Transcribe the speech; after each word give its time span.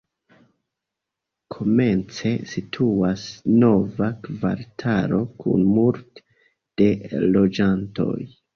Komence 1.55 2.31
situas 2.53 3.27
nova 3.65 4.09
kvartalo 4.25 5.21
kun 5.45 5.69
multe 5.77 6.27
da 7.11 7.23
loĝantoj. 7.39 8.19